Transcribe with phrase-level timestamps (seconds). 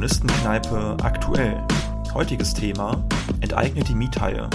[0.00, 1.62] Kommunistenkneipe aktuell.
[2.14, 3.06] Heutiges Thema:
[3.42, 4.48] Enteignet die Miethaie.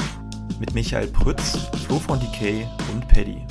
[0.59, 3.45] Mit Michael Prütz, Flo von Decay und Paddy.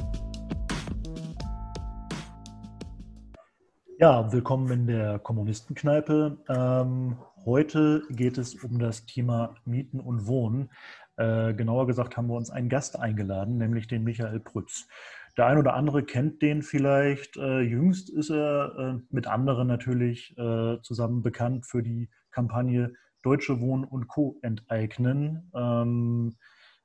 [4.00, 6.36] Ja, willkommen in der Kommunistenkneipe.
[6.48, 10.70] Ähm, heute geht es um das Thema Mieten und Wohnen.
[11.16, 14.88] Äh, genauer gesagt haben wir uns einen Gast eingeladen, nämlich den Michael Prütz.
[15.36, 17.36] Der ein oder andere kennt den vielleicht.
[17.36, 23.60] Äh, jüngst ist er äh, mit anderen natürlich äh, zusammen bekannt für die Kampagne Deutsche
[23.60, 24.38] Wohnen und Co.
[24.42, 25.50] enteignen.
[25.54, 26.36] Ähm,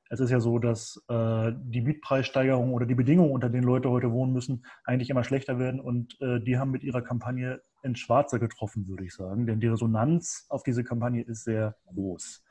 [0.10, 4.12] es ist ja so, dass äh, die Mietpreissteigerung oder die Bedingungen, unter denen Leute heute
[4.12, 5.80] wohnen müssen, eigentlich immer schlechter werden.
[5.80, 9.46] Und äh, die haben mit ihrer Kampagne ins Schwarze getroffen, würde ich sagen.
[9.46, 12.44] Denn die Resonanz auf diese Kampagne ist sehr groß.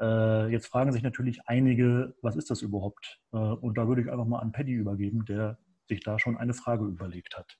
[0.00, 3.20] Äh, jetzt fragen sich natürlich einige, was ist das überhaupt?
[3.32, 5.58] Äh, und da würde ich einfach mal an Paddy übergeben, der
[5.88, 7.58] sich da schon eine Frage überlegt hat.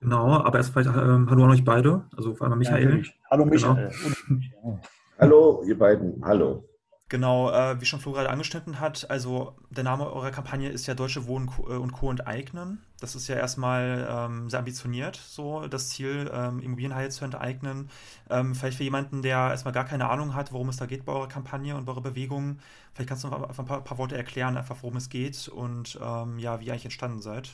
[0.00, 3.02] Genau, aber erst vielleicht ähm, hallo an euch beide, also vor allem Michael.
[3.02, 3.90] Ja, hallo Michael.
[4.28, 4.80] Genau.
[5.20, 6.64] Hallo, ihr beiden, hallo.
[7.10, 10.94] Genau, äh, wie schon Flo gerade angeschnitten hat, also der Name eurer Kampagne ist ja
[10.94, 12.10] Deutsche Wohnen äh, und Co.
[12.10, 12.82] enteignen.
[13.00, 17.88] Das ist ja erstmal ähm, sehr ambitioniert, so das Ziel, ähm, Immobilienhaie zu enteignen.
[18.28, 21.12] Ähm, vielleicht für jemanden, der erstmal gar keine Ahnung hat, worum es da geht bei
[21.12, 22.58] eurer Kampagne und bei eurer Bewegung,
[22.92, 25.98] vielleicht kannst du noch einfach ein paar, paar Worte erklären, einfach worum es geht und
[26.02, 27.52] ähm, ja, wie ihr eigentlich entstanden seid.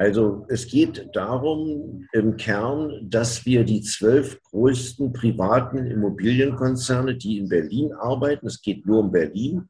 [0.00, 7.50] Also es geht darum im Kern, dass wir die zwölf größten privaten Immobilienkonzerne, die in
[7.50, 9.68] Berlin arbeiten, es geht nur um Berlin,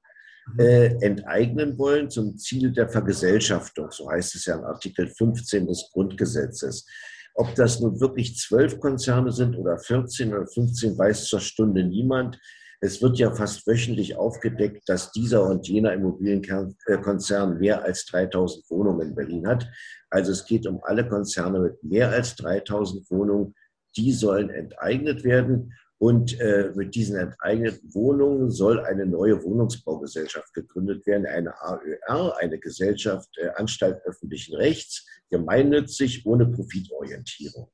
[0.52, 0.60] mhm.
[0.60, 3.90] äh, enteignen wollen zum Ziel der Vergesellschaftung.
[3.90, 6.86] So heißt es ja in Artikel 15 des Grundgesetzes.
[7.34, 12.38] Ob das nun wirklich zwölf Konzerne sind oder 14 oder 15, weiß zur Stunde niemand.
[12.82, 19.08] Es wird ja fast wöchentlich aufgedeckt, dass dieser und jener Immobilienkonzern mehr als 3000 Wohnungen
[19.08, 19.68] in Berlin hat.
[20.08, 23.54] Also es geht um alle Konzerne mit mehr als 3000 Wohnungen.
[23.96, 25.74] Die sollen enteignet werden.
[25.98, 32.58] Und äh, mit diesen enteigneten Wohnungen soll eine neue Wohnungsbaugesellschaft gegründet werden, eine AÖR, eine
[32.58, 37.70] Gesellschaft äh, Anstalt öffentlichen Rechts, gemeinnützig, ohne Profitorientierung.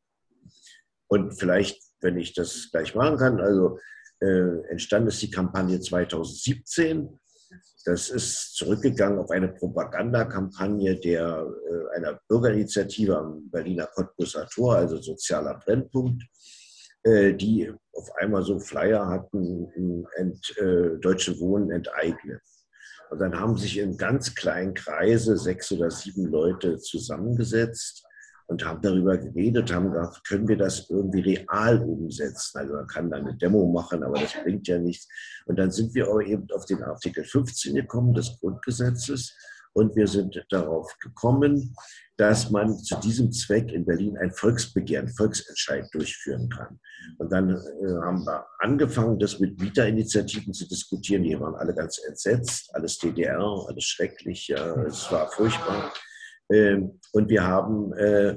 [1.06, 3.78] Und vielleicht, wenn ich das gleich machen kann, also
[4.20, 7.18] äh, entstanden ist die Kampagne 2017
[7.86, 14.96] das ist zurückgegangen auf eine Propagandakampagne der, äh, einer Bürgerinitiative am Berliner Cottbusser Tor, also
[14.96, 16.24] sozialer Brennpunkt,
[17.04, 22.40] äh, die auf einmal so Flyer hatten, ent, äh, Deutsche Wohnen enteignen.
[23.10, 28.04] Und dann haben sich in ganz kleinen Kreise sechs oder sieben Leute zusammengesetzt
[28.46, 32.58] und haben darüber geredet, haben gesagt, können wir das irgendwie real umsetzen?
[32.58, 35.08] Also man kann da eine Demo machen, aber das bringt ja nichts.
[35.46, 39.34] Und dann sind wir aber eben auf den Artikel 15 gekommen des Grundgesetzes
[39.76, 41.76] und wir sind darauf gekommen,
[42.16, 46.80] dass man zu diesem Zweck in Berlin ein Volksbegehren, Volksentscheid durchführen kann.
[47.18, 51.24] Und dann äh, haben wir angefangen, das mit Mieterinitiativen zu diskutieren.
[51.24, 55.92] Die waren alle ganz entsetzt, alles DDR, alles schrecklich, ja, es war furchtbar.
[56.52, 58.36] Ähm, und wir haben äh,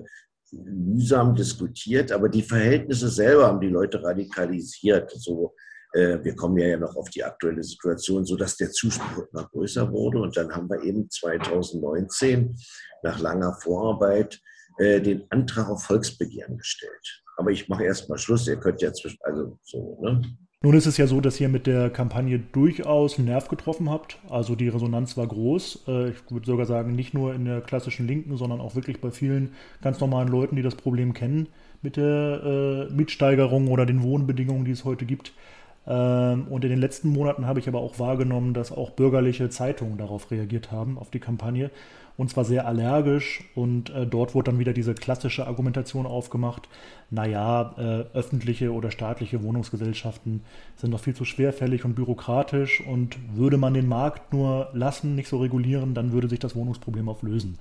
[0.52, 5.12] mühsam diskutiert, aber die Verhältnisse selber haben die Leute radikalisiert.
[5.12, 5.54] So,
[5.94, 9.92] äh, wir kommen ja noch auf die aktuelle Situation, so dass der Zuspruch immer größer
[9.92, 10.20] wurde.
[10.22, 12.56] Und dann haben wir eben 2019
[13.04, 14.40] nach langer Vorarbeit
[14.78, 17.24] äh, den Antrag auf Volksbegehren gestellt.
[17.38, 18.48] Aber ich mache erst mal Schluss.
[18.48, 20.22] Ihr könnt ja zwischen, also so, ne?
[20.62, 24.20] Nun ist es ja so, dass ihr mit der Kampagne durchaus einen Nerv getroffen habt.
[24.30, 25.86] Also die Resonanz war groß.
[25.88, 29.10] Äh, ich würde sogar sagen, nicht nur in der klassischen Linken, sondern auch wirklich bei
[29.10, 31.48] vielen ganz normalen Leuten, die das Problem kennen
[31.82, 35.32] mit der äh, Mietsteigerung oder den Wohnbedingungen, die es heute gibt.
[35.90, 39.98] Ähm, und in den letzten Monaten habe ich aber auch wahrgenommen, dass auch bürgerliche Zeitungen
[39.98, 41.72] darauf reagiert haben, auf die Kampagne
[42.20, 43.46] und zwar sehr allergisch.
[43.56, 46.68] Und äh, dort wurde dann wieder diese klassische Argumentation aufgemacht,
[47.10, 50.42] naja, äh, öffentliche oder staatliche Wohnungsgesellschaften
[50.76, 55.30] sind doch viel zu schwerfällig und bürokratisch und würde man den Markt nur lassen, nicht
[55.30, 57.58] so regulieren, dann würde sich das Wohnungsproblem auflösen.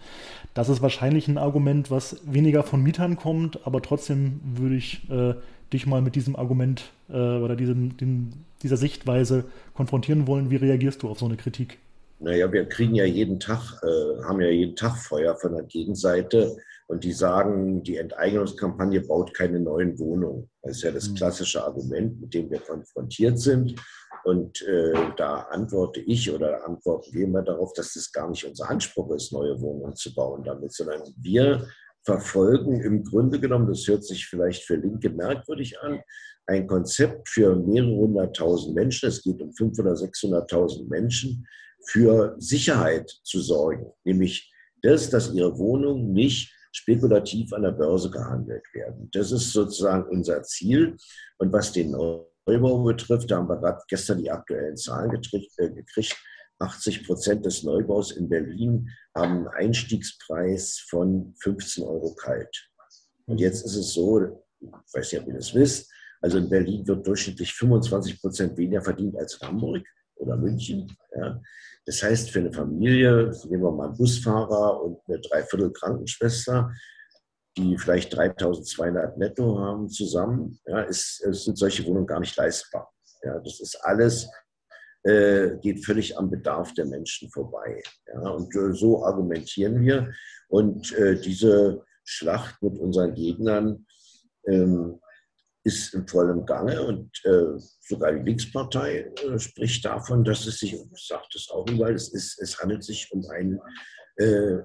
[0.54, 5.34] Das ist wahrscheinlich ein Argument, was weniger von Mietern kommt, aber trotzdem würde ich äh,
[5.72, 8.30] dich mal mit diesem Argument äh, oder diesem, dem,
[8.62, 9.44] dieser Sichtweise
[9.74, 10.50] konfrontieren wollen.
[10.50, 11.78] Wie reagierst du auf so eine Kritik?
[12.20, 16.56] Naja, wir kriegen ja jeden Tag, äh, haben ja jeden Tag Feuer von der Gegenseite
[16.88, 20.50] und die sagen, die Enteignungskampagne baut keine neuen Wohnungen.
[20.62, 21.14] Das ist ja das mhm.
[21.14, 23.76] klassische Argument, mit dem wir konfrontiert sind.
[24.24, 28.68] Und äh, da antworte ich oder antworten wir immer darauf, dass das gar nicht unser
[28.68, 31.68] Anspruch ist, neue Wohnungen zu bauen damit, sondern wir
[32.08, 36.00] verfolgen im Grunde genommen, das hört sich vielleicht für Linke merkwürdig an,
[36.46, 41.46] ein Konzept für mehrere hunderttausend Menschen, es geht um 500.000 oder 600.000 Menschen,
[41.90, 44.50] für Sicherheit zu sorgen, nämlich
[44.80, 49.10] das, dass ihre Wohnung nicht spekulativ an der Börse gehandelt werden.
[49.12, 50.96] Das ist sozusagen unser Ziel.
[51.38, 56.16] Und was den Neubau betrifft, da haben wir gerade gestern die aktuellen Zahlen äh, gekriegt.
[56.60, 62.70] 80 Prozent des Neubaus in Berlin haben einen Einstiegspreis von 15 Euro kalt.
[63.26, 64.20] Und jetzt ist es so,
[64.60, 65.90] ich weiß nicht, ob ihr das wisst,
[66.20, 70.90] also in Berlin wird durchschnittlich 25 Prozent weniger verdient als in Hamburg oder München.
[71.16, 71.40] Ja.
[71.86, 76.72] Das heißt, für eine Familie, nehmen wir mal einen Busfahrer und eine Dreiviertel Krankenschwester,
[77.56, 82.92] die vielleicht 3200 netto haben zusammen, ja, ist, sind solche Wohnungen gar nicht leistbar.
[83.22, 84.28] Ja, das ist alles,
[85.08, 87.82] äh, geht völlig am Bedarf der Menschen vorbei.
[88.12, 90.12] Ja, und äh, so argumentieren wir.
[90.48, 93.86] Und äh, diese Schlacht mit unseren Gegnern
[94.46, 95.00] ähm,
[95.64, 100.78] ist in vollem Gange und äh, sogar die Linkspartei äh, spricht davon, dass es sich,
[100.78, 103.58] und sagt es auch überall, es, ist, es handelt sich um einen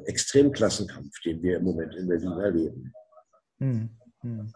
[0.05, 2.93] Extremklassenkampf, den wir im Moment in Berlin erleben.
[3.59, 3.89] Hm,
[4.21, 4.51] hm.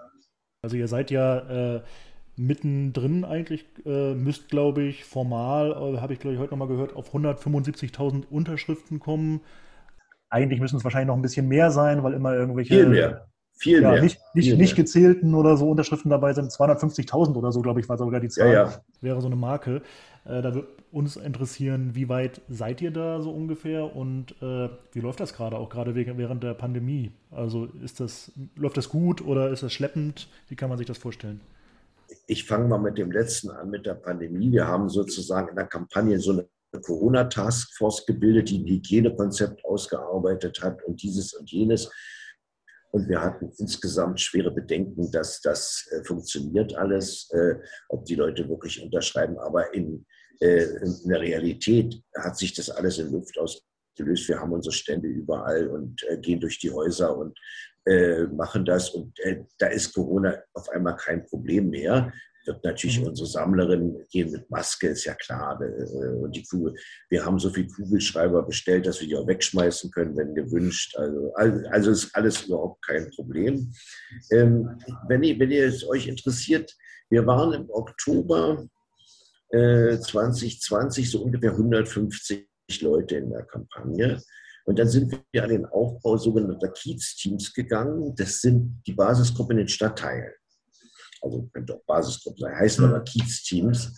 [0.64, 1.84] Also ihr seid ja
[2.38, 6.96] mittendrin eigentlich, äh, müsst glaube ich formal, äh, habe ich glaube ich heute nochmal gehört,
[6.96, 9.42] auf 175.000 Unterschriften kommen.
[10.30, 12.76] Eigentlich müssen es wahrscheinlich noch ein bisschen mehr sein, weil immer irgendwelche...
[12.76, 13.28] Viel mehr.
[13.60, 14.04] Viel ja, mehr.
[14.04, 16.52] Nicht, nicht, Viel nicht gezählten oder so Unterschriften dabei sind.
[16.52, 18.48] 250.000 oder so, glaube ich, war sogar die Zahl.
[18.48, 18.82] Ja, ja.
[19.02, 19.82] Wäre so eine Marke.
[20.26, 25.00] Äh, da würde uns interessieren, wie weit seid ihr da so ungefähr und äh, wie
[25.00, 27.12] läuft das gerade, auch gerade während der Pandemie?
[27.32, 30.30] Also ist das, läuft das gut oder ist das schleppend?
[30.48, 31.42] Wie kann man sich das vorstellen?
[32.30, 34.52] Ich fange mal mit dem letzten an, mit der Pandemie.
[34.52, 36.46] Wir haben sozusagen in der Kampagne so eine
[36.82, 41.90] Corona-Taskforce gebildet, die ein Hygienekonzept ausgearbeitet hat und dieses und jenes.
[42.92, 47.56] Und wir hatten insgesamt schwere Bedenken, dass das äh, funktioniert alles, äh,
[47.88, 49.38] ob die Leute wirklich unterschreiben.
[49.40, 50.06] Aber in,
[50.42, 54.28] äh, in, der Realität hat sich das alles in Luft ausgelöst.
[54.28, 57.38] Wir haben unsere Stände überall und äh, gehen durch die Häuser und
[57.88, 58.90] äh, machen das.
[58.90, 62.12] Und äh, da ist Corona auf einmal kein Problem mehr
[62.48, 63.08] wird natürlich mhm.
[63.08, 65.60] unsere Sammlerin gehen mit Maske, ist ja klar.
[65.62, 66.74] Äh, und die Kugel,
[67.10, 70.96] wir haben so viele Kugelschreiber bestellt, dass wir die auch wegschmeißen können, wenn gewünscht.
[70.98, 73.72] Also, also ist alles überhaupt kein Problem.
[74.32, 76.76] Ähm, wenn, ihr, wenn ihr es euch interessiert,
[77.10, 78.68] wir waren im Oktober
[79.50, 82.48] äh, 2020 so ungefähr 150
[82.82, 84.22] Leute in der Kampagne.
[84.68, 88.14] Und dann sind wir an den Aufbau sogenannter Kiez-Teams gegangen.
[88.16, 90.34] Das sind die Basisgruppen in den Stadtteilen
[91.22, 93.94] also könnte auch Basisgruppen sein, heißen aber Kiez-Teams.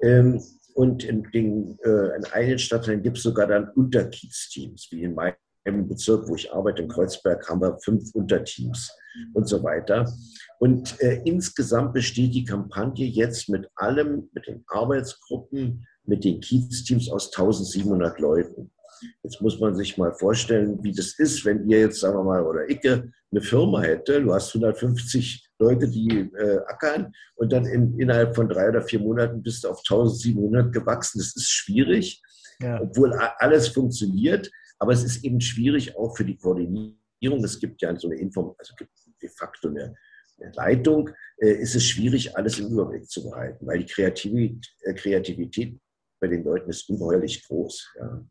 [0.00, 0.42] Ähm,
[0.74, 5.88] und in, den, äh, in einigen Stadtteilen gibt es sogar dann Unterkiez-Teams, wie in meinem
[5.88, 8.90] Bezirk, wo ich arbeite, in Kreuzberg, haben wir fünf Unterteams
[9.34, 10.10] und so weiter.
[10.58, 17.10] Und äh, insgesamt besteht die Kampagne jetzt mit allem, mit den Arbeitsgruppen, mit den Kiez-Teams
[17.10, 18.72] aus 1700 Leuten.
[19.22, 22.44] Jetzt muss man sich mal vorstellen, wie das ist, wenn ihr jetzt, sagen wir mal,
[22.44, 27.98] oder Icke eine Firma hätte, du hast 150 Leute, die äh, ackern und dann in,
[27.98, 31.18] innerhalb von drei oder vier Monaten bist du auf 1700 gewachsen.
[31.18, 32.22] Das ist schwierig,
[32.60, 32.80] ja.
[32.80, 37.44] obwohl alles funktioniert, aber es ist eben schwierig auch für die Koordinierung.
[37.44, 38.90] Es gibt ja so eine Inform, also gibt
[39.22, 39.94] de facto eine,
[40.40, 44.94] eine Leitung, äh, ist es schwierig, alles im Überblick zu behalten, weil die Kreativität, äh,
[44.94, 45.78] Kreativität
[46.20, 47.94] bei den Leuten ist ungeheuerlich groß.
[47.98, 48.24] Ja.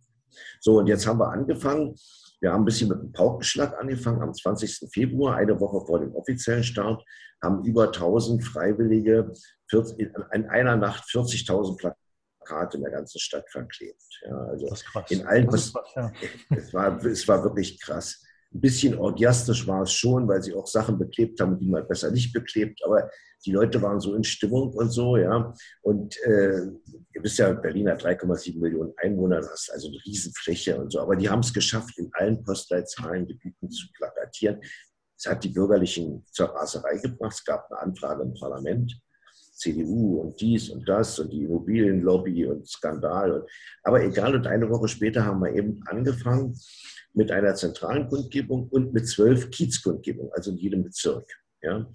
[0.59, 1.95] So, und jetzt haben wir angefangen.
[2.39, 4.89] Wir haben ein bisschen mit einem Paukenschlag angefangen am 20.
[4.91, 7.03] Februar, eine Woche vor dem offiziellen Start,
[7.41, 9.31] haben über 1000 Freiwillige
[10.31, 14.03] in einer Nacht 40.000 Plakate in der ganzen Stadt verklebt.
[14.25, 15.11] Ja, also das ist krass.
[15.11, 16.11] In allen, das krass, ja.
[16.57, 18.23] es, war, es war wirklich krass.
[18.53, 22.11] Ein bisschen orgiastisch war es schon, weil sie auch Sachen beklebt haben, die man besser
[22.11, 22.81] nicht beklebt.
[22.83, 23.09] Aber
[23.45, 25.53] die Leute waren so in Stimmung und so, ja.
[25.81, 26.67] Und äh,
[27.13, 30.99] ihr wisst ja, Berlin hat 3,7 Millionen Einwohner, das ist also eine Riesenfläche und so.
[30.99, 34.61] Aber die haben es geschafft, in allen Postleitzahlengebieten zu plakatieren.
[35.17, 37.33] Es hat die Bürgerlichen zur Raserei gebracht.
[37.33, 38.99] Es gab eine Anfrage im Parlament.
[39.53, 43.31] CDU und dies und das und die Immobilienlobby und Skandal.
[43.31, 43.49] Und,
[43.83, 46.57] aber egal, und eine Woche später haben wir eben angefangen
[47.13, 51.29] mit einer zentralen Kundgebung und mit zwölf Kiezkundgebungen, also in jedem Bezirk.
[51.61, 51.85] Ja.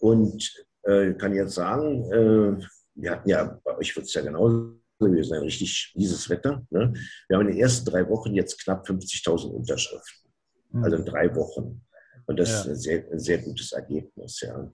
[0.00, 2.64] Und äh, kann jetzt sagen, äh,
[2.94, 6.64] wir hatten ja, bei euch wird es ja genauso gewesen, ein richtig mieses Wetter.
[6.70, 6.92] Ne?
[7.28, 10.32] Wir haben in den ersten drei Wochen jetzt knapp 50.000 Unterschriften.
[10.70, 10.84] Mhm.
[10.84, 11.84] Also in drei Wochen.
[12.26, 12.60] Und das ja.
[12.60, 14.70] ist ein sehr, ein sehr gutes Ergebnis, ja.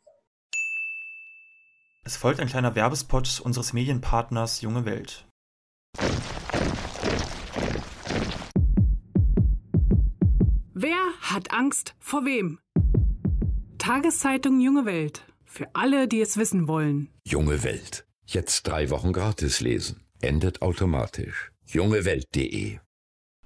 [2.05, 5.27] Es folgt ein kleiner Werbespot unseres Medienpartners Junge Welt.
[10.73, 12.61] Wer hat Angst vor wem?
[13.79, 15.25] Tageszeitung Junge Welt.
[15.45, 17.11] Für alle, die es wissen wollen.
[17.27, 18.08] Junge Welt.
[18.31, 20.03] Jetzt drei Wochen gratis lesen.
[20.21, 21.51] Endet automatisch.
[21.65, 22.77] jungewelt.de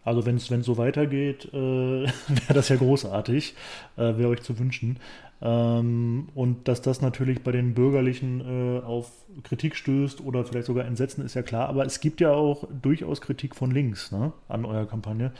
[0.03, 3.55] Also wenn es so weitergeht, äh, wäre das ja großartig,
[3.97, 4.99] äh, wäre euch zu wünschen.
[5.41, 9.13] Ähm, und dass das natürlich bei den Bürgerlichen äh, auf
[9.45, 11.69] Kritik stößt oder vielleicht sogar Entsetzen, ist ja klar.
[11.69, 15.31] Aber es gibt ja auch durchaus Kritik von links ne, an eurer Kampagne.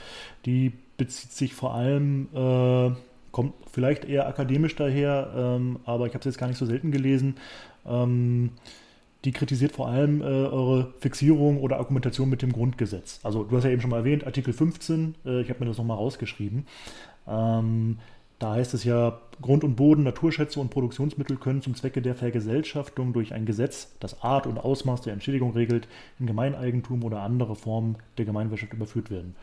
[0.45, 2.95] Die bezieht sich vor allem, äh,
[3.31, 6.91] kommt vielleicht eher akademisch daher, ähm, aber ich habe es jetzt gar nicht so selten
[6.91, 7.35] gelesen.
[7.85, 8.51] Ähm,
[9.25, 13.19] die kritisiert vor allem äh, eure Fixierung oder Argumentation mit dem Grundgesetz.
[13.23, 15.77] Also du hast ja eben schon mal erwähnt, Artikel 15, äh, ich habe mir das
[15.77, 16.65] nochmal rausgeschrieben.
[17.27, 17.97] Ähm,
[18.43, 23.13] da heißt es ja, Grund und Boden, Naturschätze und Produktionsmittel können zum Zwecke der Vergesellschaftung
[23.13, 25.87] durch ein Gesetz, das Art und Ausmaß der Entschädigung regelt,
[26.19, 29.35] in Gemeineigentum oder andere Formen der Gemeinwirtschaft überführt werden.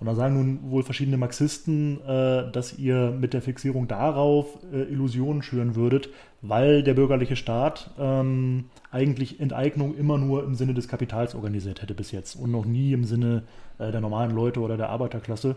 [0.00, 4.82] Und da sagen nun wohl verschiedene Marxisten, äh, dass ihr mit der Fixierung darauf äh,
[4.82, 6.10] Illusionen schüren würdet,
[6.42, 11.94] weil der bürgerliche Staat ähm, eigentlich Enteignung immer nur im Sinne des Kapitals organisiert hätte
[11.94, 13.44] bis jetzt und noch nie im Sinne
[13.78, 15.56] äh, der normalen Leute oder der Arbeiterklasse.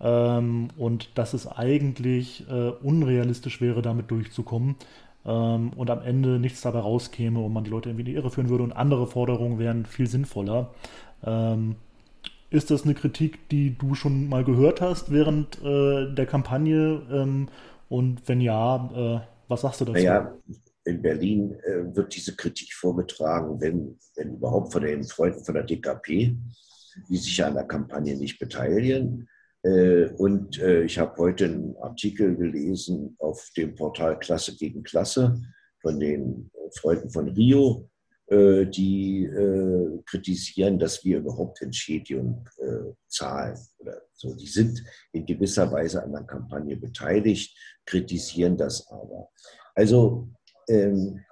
[0.00, 4.76] Ähm, und dass es eigentlich äh, unrealistisch wäre, damit durchzukommen
[5.24, 8.30] ähm, und am Ende nichts dabei rauskäme und man die Leute irgendwie in die Irre
[8.30, 10.72] führen würde und andere Forderungen wären viel sinnvoller.
[11.24, 11.76] Ähm,
[12.50, 17.02] ist das eine Kritik, die du schon mal gehört hast während äh, der Kampagne?
[17.10, 17.48] Ähm,
[17.88, 19.98] und wenn ja, äh, was sagst du dazu?
[19.98, 20.32] Naja,
[20.84, 25.64] in Berlin äh, wird diese Kritik vorgetragen, wenn, wenn überhaupt von den Freunden von der
[25.64, 26.36] DKP,
[27.08, 29.28] die sich an der Kampagne nicht beteiligen.
[29.62, 35.40] Äh, und äh, ich habe heute einen Artikel gelesen auf dem Portal Klasse gegen Klasse
[35.80, 37.88] von den Freunden von Rio,
[38.26, 43.58] äh, die äh, kritisieren, dass wir überhaupt Entschädigung äh, zahlen.
[43.78, 44.34] Oder so.
[44.34, 49.30] Die sind in gewisser Weise an der Kampagne beteiligt, kritisieren das aber.
[49.74, 50.28] Also
[50.68, 51.24] ähm,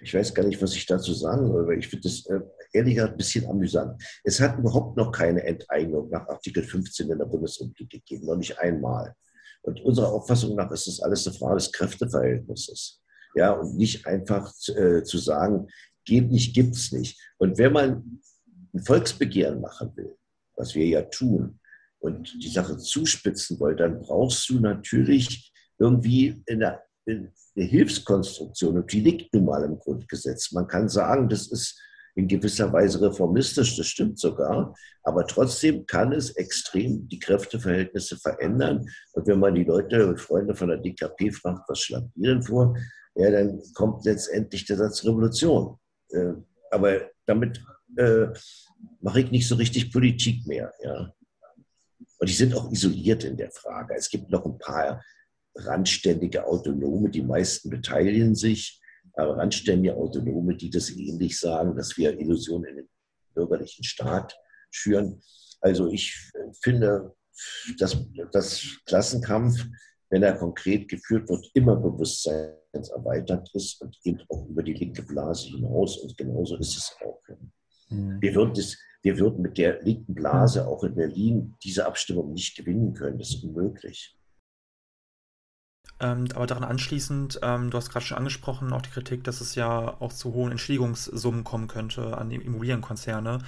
[0.00, 2.40] ich weiß gar nicht, was ich dazu sagen soll, weil ich finde das äh,
[2.72, 4.02] ehrlich gesagt ein bisschen amüsant.
[4.24, 8.58] Es hat überhaupt noch keine Enteignung nach Artikel 15 in der Bundesrepublik gegeben, noch nicht
[8.58, 9.14] einmal.
[9.62, 13.00] Und unserer Auffassung nach ist das alles eine Frage des Kräfteverhältnisses
[13.34, 15.68] ja, und nicht einfach äh, zu sagen,
[16.04, 17.20] geht nicht, gibt es nicht.
[17.38, 18.20] Und wenn man
[18.74, 20.16] ein Volksbegehren machen will,
[20.56, 21.60] was wir ja tun,
[22.02, 28.76] und die Sache zuspitzen will, dann brauchst du natürlich irgendwie eine, eine Hilfskonstruktion.
[28.76, 30.52] Und die liegt nun mal im Grundgesetz.
[30.52, 31.80] Man kann sagen, das ist
[32.14, 38.86] in gewisser Weise reformistisch, das stimmt sogar, aber trotzdem kann es extrem die Kräfteverhältnisse verändern.
[39.12, 42.42] Und wenn man die Leute und Freunde von der DKP fragt, was schlagen die denn
[42.42, 42.76] vor,
[43.14, 45.78] ja, dann kommt letztendlich der Satz Revolution.
[46.10, 46.32] Äh,
[46.70, 47.62] aber damit
[47.96, 48.26] äh,
[49.00, 50.72] mache ich nicht so richtig Politik mehr.
[50.82, 51.12] Ja.
[52.18, 53.94] Und die sind auch isoliert in der Frage.
[53.96, 55.02] Es gibt noch ein paar
[55.54, 58.80] randständige Autonome, die meisten beteiligen sich,
[59.14, 62.88] aber randständige Autonome, die das ähnlich sagen, dass wir Illusionen in den
[63.34, 64.36] bürgerlichen Staat
[64.70, 65.22] schüren.
[65.60, 66.30] Also ich
[66.62, 67.14] finde,
[67.78, 67.96] dass
[68.32, 69.64] das Klassenkampf,
[70.10, 75.02] wenn er konkret geführt wird, immer Bewusstsein erweitert ist und eben auch über die linke
[75.02, 75.98] Blase hinaus.
[75.98, 77.20] Und genauso ist es auch.
[77.90, 78.20] Mhm.
[78.20, 82.56] Wir, würden das, wir würden mit der linken Blase auch in Berlin diese Abstimmung nicht
[82.56, 83.18] gewinnen können.
[83.18, 84.16] Das ist unmöglich.
[86.00, 89.54] Ähm, aber daran anschließend, ähm, du hast gerade schon angesprochen, auch die Kritik, dass es
[89.54, 93.38] ja auch zu hohen Entschädigungssummen kommen könnte an die Immobilienkonzerne.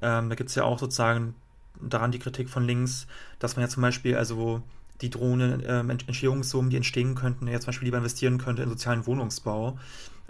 [0.00, 1.34] Ähm, da gibt es ja auch sozusagen
[1.80, 3.06] daran die Kritik von links,
[3.38, 4.62] dass man ja zum Beispiel also
[5.00, 9.06] die drohenden ähm, Entstehungssummen, die entstehen könnten, ja zum Beispiel lieber investieren könnte in sozialen
[9.06, 9.78] Wohnungsbau.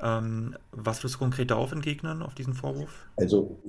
[0.00, 3.08] Ähm, was würdest du konkret darauf entgegnen, auf diesen Vorwurf?
[3.16, 3.62] Also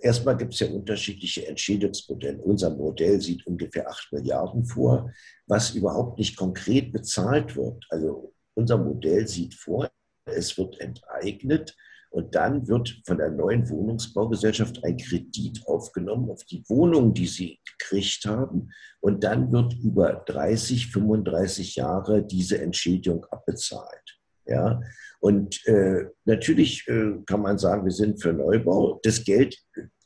[0.00, 2.38] erstmal gibt es ja unterschiedliche Entschädigungsmodelle.
[2.38, 5.10] Unser Modell sieht ungefähr 8 Milliarden vor,
[5.46, 7.86] was überhaupt nicht konkret bezahlt wird.
[7.90, 9.88] Also unser Modell sieht vor,
[10.24, 11.76] es wird enteignet
[12.10, 17.60] und dann wird von der neuen Wohnungsbaugesellschaft ein Kredit aufgenommen auf die Wohnungen, die sie
[17.64, 18.70] gekriegt haben.
[19.00, 24.17] Und dann wird über 30, 35 Jahre diese Entschädigung abbezahlt.
[24.48, 24.80] Ja,
[25.20, 28.98] und äh, natürlich äh, kann man sagen, wir sind für Neubau.
[29.02, 29.56] Das Geld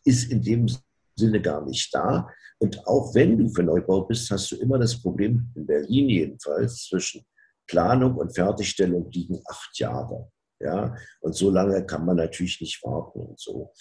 [0.05, 0.67] ist in dem
[1.15, 2.29] Sinne gar nicht da.
[2.59, 6.89] Und auch wenn du für Neubau bist, hast du immer das Problem, in Berlin jedenfalls,
[6.89, 7.25] zwischen
[7.69, 10.31] Planung und Fertigstellung liegen acht Jahre.
[10.61, 10.95] Ja?
[11.21, 13.73] Und so lange kann man natürlich nicht warten und so.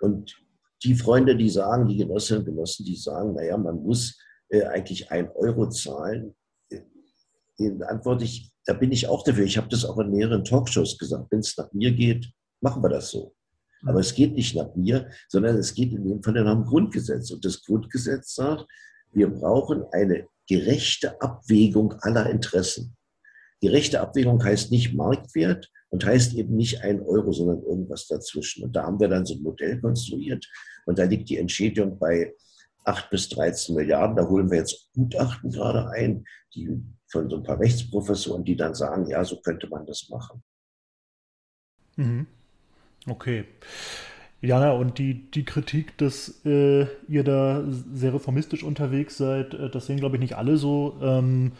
[0.00, 0.36] Und
[0.84, 4.18] die Freunde, die sagen, die Genossinnen und Genossen, die sagen, naja, man muss
[4.48, 6.34] äh, eigentlich ein Euro zahlen,
[7.88, 9.44] antworte ich, da bin ich auch dafür.
[9.44, 11.30] Ich habe das auch in mehreren Talkshows gesagt.
[11.30, 12.30] Wenn es nach mir geht,
[12.60, 13.34] machen wir das so.
[13.84, 17.30] Aber es geht nicht nach mir, sondern es geht in dem Fall nach dem Grundgesetz.
[17.30, 18.66] Und das Grundgesetz sagt,
[19.12, 22.96] wir brauchen eine gerechte Abwägung aller Interessen.
[23.60, 28.64] Gerechte Abwägung heißt nicht Marktwert und heißt eben nicht ein Euro, sondern irgendwas dazwischen.
[28.64, 30.46] Und da haben wir dann so ein Modell konstruiert
[30.86, 32.34] und da liegt die Entschädigung bei
[32.84, 34.16] 8 bis 13 Milliarden.
[34.16, 36.82] Da holen wir jetzt Gutachten gerade ein, die
[37.14, 40.42] von so ein paar Rechtsprofessoren, die dann sagen, ja, so könnte man das machen.
[41.96, 42.26] Mhm.
[43.08, 43.44] Okay.
[44.40, 49.86] Jana, und die, die Kritik, dass äh, ihr da sehr reformistisch unterwegs seid, äh, das
[49.86, 50.98] sehen, glaube ich, nicht alle so.
[51.00, 51.52] Ähm,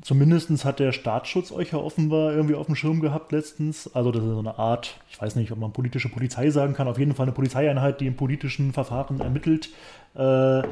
[0.00, 3.94] Zumindest hat der Staatsschutz euch ja offenbar irgendwie auf dem Schirm gehabt letztens.
[3.94, 6.88] Also das ist so eine Art, ich weiß nicht, ob man politische Polizei sagen kann,
[6.88, 9.68] auf jeden Fall eine Polizeieinheit, die im politischen Verfahren ermittelt.
[10.14, 10.62] Äh,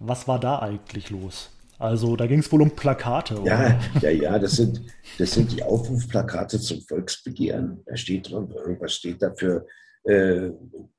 [0.00, 1.51] was war da eigentlich los?
[1.82, 3.40] Also da ging es wohl um Plakate.
[3.40, 3.50] Oder?
[3.50, 4.82] Ja, ja, ja, das sind,
[5.18, 7.82] das sind die Aufrufplakate zum Volksbegehren.
[7.86, 9.66] Da steht drin, irgendwas steht dafür,
[10.04, 10.50] äh,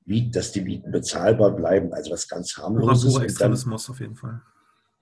[0.04, 3.14] wie, dass die Mieten bezahlbar bleiben, also was ganz harmloses.
[3.14, 4.42] Purer Extremismus auf jeden Fall.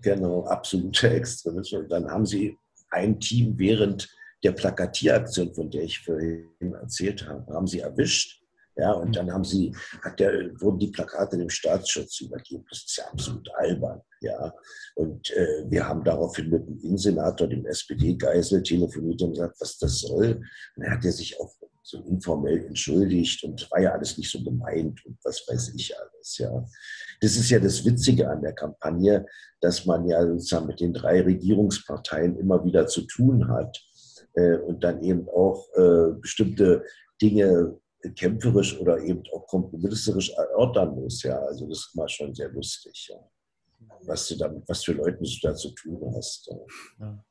[0.01, 1.83] Genau, absoluter Extremismus.
[1.83, 2.57] Und dann haben sie
[2.91, 4.09] ein Team während
[4.45, 8.42] der Plakatieraktion, von der ich vorhin erzählt habe, haben sie erwischt.
[8.83, 9.73] Ja, und dann haben sie,
[10.03, 12.65] hat der, wurden die Plakate dem Staatsschutz übergeben.
[12.69, 14.01] Das ist ja absolut albern.
[14.21, 14.53] Ja,
[14.97, 20.01] und äh, wir haben daraufhin mit dem Innensenator, dem SPD-Geisel, telefoniert und gesagt, was das
[20.01, 20.41] soll.
[20.75, 24.43] Und dann hat er sich auch so informell entschuldigt und war ja alles nicht so
[24.43, 26.39] gemeint und was weiß ich alles.
[26.39, 26.65] Ja,
[27.21, 29.25] das ist ja das Witzige an der Kampagne,
[29.61, 33.81] dass man ja sozusagen mit den drei Regierungsparteien immer wieder zu tun hat
[34.35, 36.85] äh, und dann eben auch äh, bestimmte
[37.21, 37.79] Dinge
[38.17, 41.23] kämpferisch oder eben auch kompromisserisch erörtern muss.
[41.23, 43.17] Ja, also das ist mal schon sehr lustig, ja.
[44.07, 46.51] was du damit, was für Leute du da zu tun hast.
[46.99, 47.25] Ja.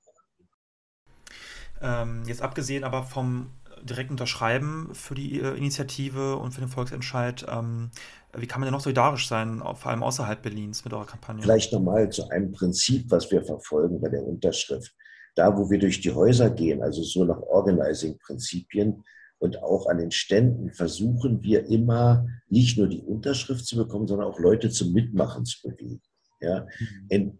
[1.82, 3.51] Ähm, jetzt abgesehen aber vom
[3.84, 7.46] direkt unterschreiben für die äh, Initiative und für den Volksentscheid.
[7.50, 7.92] Ähm,
[8.36, 11.42] wie kann man denn noch solidarisch sein, vor allem außerhalb Berlins mit eurer Kampagne?
[11.42, 14.96] Vielleicht nochmal zu einem Prinzip, was wir verfolgen bei der Unterschrift.
[15.36, 19.04] Da, wo wir durch die Häuser gehen, also so nach Organizing-Prinzipien
[19.41, 24.27] und auch an den Ständen, versuchen wir immer nicht nur die Unterschrift zu bekommen, sondern
[24.27, 26.01] auch Leute zum Mitmachen zu bewegen.
[26.39, 26.67] Ja?
[27.10, 27.38] Mhm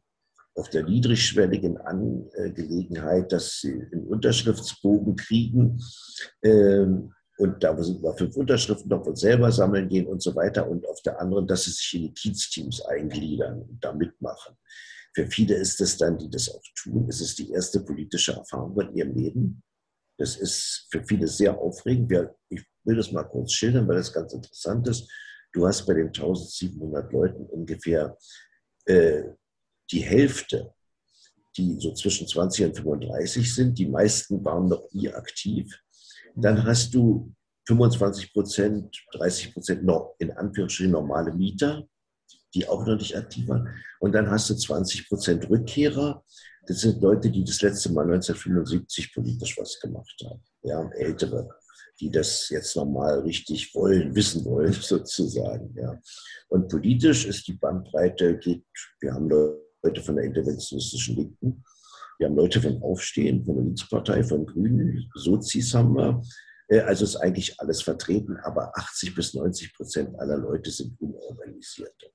[0.53, 5.82] auf der niedrigschwelligen Angelegenheit, dass sie einen Unterschriftsbogen kriegen
[6.43, 10.69] ähm, und da sind wir fünf Unterschriften noch und selber sammeln gehen und so weiter
[10.69, 14.56] und auf der anderen, dass sie sich in die Kiezteams eingliedern und da mitmachen.
[15.13, 18.80] Für viele ist es dann, die das auch tun, ist es die erste politische Erfahrung
[18.82, 19.63] in ihrem Leben.
[20.21, 22.12] Das ist für viele sehr aufregend.
[22.47, 25.12] Ich will das mal kurz schildern, weil das ganz interessant ist.
[25.51, 28.15] Du hast bei den 1700 Leuten ungefähr
[28.86, 29.23] äh,
[29.89, 30.75] die Hälfte,
[31.57, 35.75] die so zwischen 20 und 35 sind, die meisten waren noch nie aktiv.
[36.36, 37.34] Dann hast du
[37.67, 41.88] 25 Prozent, 30 Prozent noch in Anführungsstrichen normale Mieter,
[42.53, 43.67] die auch noch nicht aktiv waren.
[43.99, 46.23] Und dann hast du 20 Prozent Rückkehrer.
[46.71, 50.41] Das sind Leute, die das letzte Mal 1975 politisch was gemacht haben.
[50.63, 51.49] Ja, ältere,
[51.99, 55.75] die das jetzt nochmal richtig wollen, wissen wollen, sozusagen.
[55.77, 55.99] Ja.
[56.47, 58.63] Und politisch ist die Bandbreite, geht,
[59.01, 61.62] wir haben Leute, von der interventionistischen Linken.
[62.19, 66.21] Wir haben Leute von Aufstehen, von der Linkspartei, von Grünen, Sozis haben wir.
[66.69, 72.13] Äh, also ist eigentlich alles vertreten, aber 80 bis 90 Prozent aller Leute sind unorganisiert.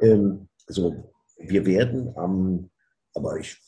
[0.00, 0.48] Ähm,
[1.38, 2.69] wir werden am,
[3.14, 3.58] aber ich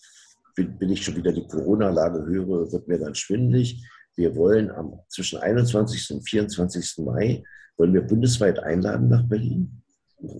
[0.55, 3.83] bin, bin ich schon wieder die Corona-Lage höre, wird mir ganz schwindelig.
[4.15, 6.11] Wir wollen am zwischen 21.
[6.13, 6.99] und 24.
[6.99, 7.43] Mai
[7.77, 9.83] wollen wir bundesweit einladen nach Berlin.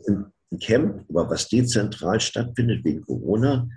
[0.07, 3.69] Ein Camp, aber was dezentral stattfindet wegen Corona,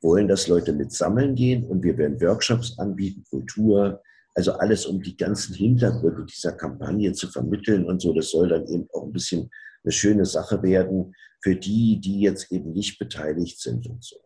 [0.00, 4.00] wollen, dass Leute mit sammeln gehen und wir werden Workshops anbieten, Kultur,
[4.34, 8.14] also alles, um die ganzen Hintergründe dieser Kampagne zu vermitteln und so.
[8.14, 9.50] Das soll dann eben auch ein bisschen
[9.82, 14.16] eine schöne Sache werden für die, die jetzt eben nicht beteiligt sind und so.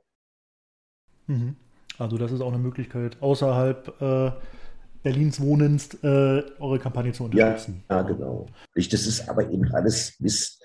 [1.27, 1.57] Mhm.
[1.99, 4.33] Also das ist auch eine Möglichkeit, außerhalb äh,
[5.03, 7.85] Berlins Wohnens äh, eure Kampagne zu unterstützen.
[7.89, 8.47] Ja, ja, genau.
[8.75, 10.59] Das ist aber eben alles bis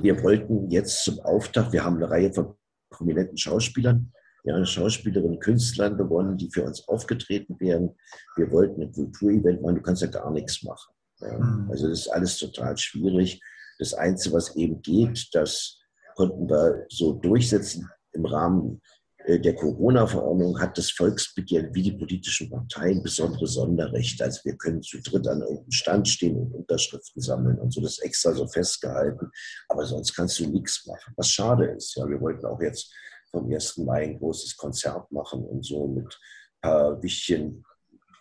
[0.00, 2.54] wir wollten jetzt zum Auftakt, wir haben eine Reihe von
[2.90, 4.12] prominenten Schauspielern,
[4.44, 7.94] ja, Schauspielerinnen, Künstlern gewonnen, die für uns aufgetreten wären.
[8.36, 10.94] Wir wollten ein Kulturevent machen, du kannst ja gar nichts machen.
[11.20, 11.38] Ja.
[11.38, 11.70] Mhm.
[11.70, 13.40] Also das ist alles total schwierig.
[13.78, 15.78] Das Einzige, was eben geht, das
[16.16, 18.80] konnten wir so durchsetzen im Rahmen
[19.26, 24.24] der Corona-Verordnung hat das Volksbegehren wie die politischen Parteien besondere Sonderrechte.
[24.24, 27.80] Also wir können zu dritt an irgendeinem Stand stehen und Unterschriften sammeln und so.
[27.80, 29.30] Das extra so festgehalten.
[29.68, 31.14] Aber sonst kannst du nichts machen.
[31.16, 31.94] Was schade ist.
[31.96, 32.92] Ja, wir wollten auch jetzt
[33.30, 33.78] vom 1.
[33.78, 37.64] Mai ein großes Konzert machen und so mit ein paar wichtigen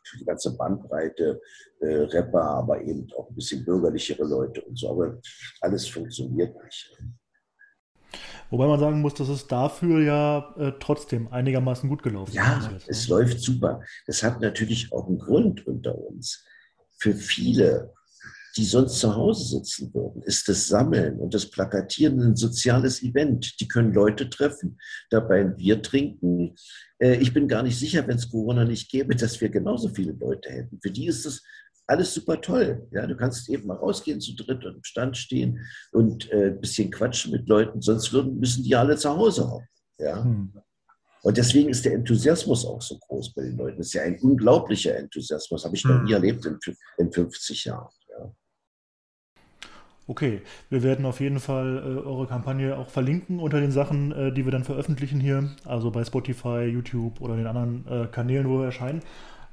[0.04, 1.42] für die ganze Bandbreite,
[1.80, 4.92] äh, Rapper, aber eben auch ein bisschen bürgerlichere Leute und so.
[4.92, 5.20] Aber
[5.62, 6.98] alles funktioniert nicht.
[8.52, 12.66] Wobei man sagen muss, dass es dafür ja äh, trotzdem einigermaßen gut gelaufen ja, ist.
[12.66, 13.82] Ja, es läuft super.
[14.06, 16.44] Das hat natürlich auch einen Grund unter uns.
[16.98, 17.94] Für viele,
[18.58, 23.58] die sonst zu Hause sitzen würden, ist das Sammeln und das Plakatieren ein soziales Event.
[23.62, 24.78] Die können Leute treffen,
[25.10, 26.56] dabei ein Bier trinken.
[27.00, 30.12] Äh, ich bin gar nicht sicher, wenn es Corona nicht gäbe, dass wir genauso viele
[30.12, 30.78] Leute hätten.
[30.82, 31.42] Für die ist das
[31.92, 32.88] alles super toll.
[32.92, 35.60] Ja, du kannst eben mal rausgehen zu dritt und im Stand stehen
[35.92, 39.68] und äh, ein bisschen quatschen mit Leuten, sonst würden, müssen die alle zu Hause haben.
[40.00, 40.24] Ja.
[40.24, 40.54] Hm.
[41.24, 43.78] Und deswegen ist der Enthusiasmus auch so groß bei den Leuten.
[43.78, 46.06] Das ist ja ein unglaublicher Enthusiasmus, habe ich noch hm.
[46.06, 46.58] nie erlebt in,
[46.98, 47.90] in 50 Jahren.
[48.10, 48.34] Ja.
[50.08, 54.34] Okay, wir werden auf jeden Fall äh, eure Kampagne auch verlinken unter den Sachen, äh,
[54.34, 58.60] die wir dann veröffentlichen hier, also bei Spotify, YouTube oder den anderen äh, Kanälen, wo
[58.60, 59.02] wir erscheinen.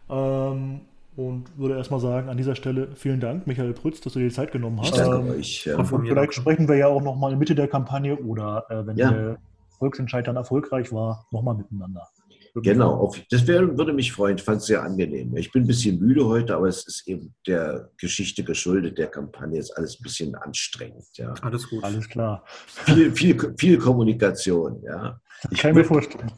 [0.09, 0.81] Ähm,
[1.19, 4.35] und würde erstmal sagen, an dieser Stelle vielen Dank, Michael Prütz, dass du dir die
[4.35, 4.91] Zeit genommen hast.
[4.91, 5.65] Ich danke ähm, euch.
[5.65, 5.77] Ja.
[5.77, 9.11] Und vielleicht sprechen wir ja auch nochmal in Mitte der Kampagne oder äh, wenn ja.
[9.11, 9.39] der
[9.81, 12.07] Volksentscheid dann erfolgreich war, nochmal miteinander.
[12.55, 14.37] Genau, auf, das wär, würde mich freuen.
[14.37, 15.37] Ich fand es sehr angenehm.
[15.37, 19.59] Ich bin ein bisschen müde heute, aber es ist eben der Geschichte geschuldet, der Kampagne
[19.59, 21.05] ist alles ein bisschen anstrengend.
[21.15, 21.35] Ja.
[21.43, 21.83] Alles gut.
[21.83, 22.45] Alles klar.
[22.87, 25.21] Viel, viel, viel Kommunikation, ja.
[25.51, 26.31] Ich kann mir vorstellen.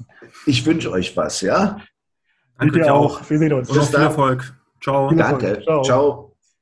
[0.46, 1.78] Ich wünsche euch was, ja.
[2.58, 3.28] Danke dir auch.
[3.28, 3.68] Wir sehen uns.
[3.68, 4.59] Und viel Erfolg.
[4.80, 5.12] Ciao.
[5.14, 5.62] Danke.
[5.62, 5.82] Ciao.
[5.82, 6.29] Ciao.